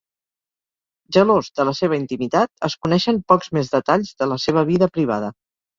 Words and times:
Gelós 1.17 1.51
de 1.59 1.67
la 1.71 1.75
seva 1.81 1.97
intimitat, 1.99 2.51
es 2.71 2.79
coneixen 2.87 3.23
pocs 3.31 3.55
més 3.61 3.73
detalls 3.79 4.15
de 4.23 4.35
la 4.35 4.45
seva 4.49 4.71
vida 4.73 4.95
privada. 4.99 5.35